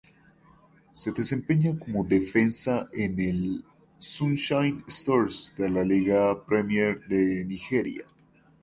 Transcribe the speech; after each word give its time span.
Se 0.93 1.11
desempeña 1.11 1.77
como 1.77 2.03
defensa 2.03 2.89
en 2.91 3.19
el 3.19 3.63
Sunshine 3.99 4.83
Stars 4.87 5.53
de 5.55 5.69
la 5.69 5.83
Liga 5.83 6.43
Premier 6.47 7.05
de 7.07 7.45
Nigeria. 7.45 8.03